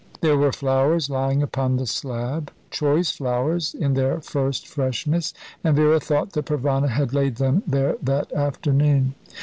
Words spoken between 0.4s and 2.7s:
flowers lying upon the slab,